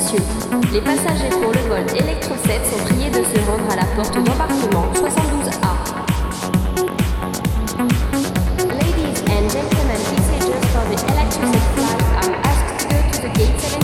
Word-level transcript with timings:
Messieurs, 0.00 0.18
les 0.72 0.80
passagers 0.80 1.28
pour 1.28 1.52
le 1.52 1.60
vol 1.68 1.84
Electro 1.94 2.34
7 2.46 2.64
sont 2.64 2.84
priés 2.86 3.10
de 3.10 3.16
se 3.16 3.38
rendre 3.46 3.70
à 3.70 3.76
la 3.76 3.84
porte 3.94 4.14
d'embarquement 4.14 4.86
72A. 4.94 5.74
Ladies 8.78 9.20
and 9.28 9.50
gentlemen, 9.50 10.00
passengers 10.16 10.64
for 10.72 10.84
the 10.88 10.96
Electro 11.12 11.52
7 11.52 11.60
flight 11.74 12.00
are 12.24 12.34
asked 12.44 12.80
to 12.80 12.88
go 12.88 12.98
to 13.12 13.20
the 13.20 13.28
gate 13.38 13.79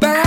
Back 0.00 0.19